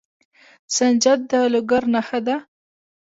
سنجد 0.75 1.19
د 1.29 1.31
لوګر 1.53 1.83
نښه 1.93 2.19
ده. 2.27 2.35